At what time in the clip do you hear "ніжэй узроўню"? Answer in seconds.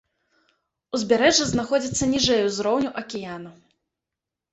2.13-2.91